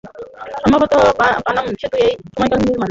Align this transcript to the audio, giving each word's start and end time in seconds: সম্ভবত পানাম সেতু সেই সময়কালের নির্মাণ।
সম্ভবত 0.61 0.93
পানাম 1.45 1.65
সেতু 1.71 1.95
সেই 1.95 2.11
সময়কালের 2.27 2.61
নির্মাণ। 2.61 2.79